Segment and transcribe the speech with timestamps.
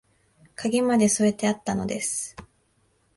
[0.55, 2.35] 鍵まで添えてあったのです